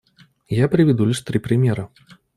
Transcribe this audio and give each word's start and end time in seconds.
Я 0.49 0.67
приведу 0.67 1.05
лишь 1.05 1.21
три 1.21 1.37
примера. 1.37 1.91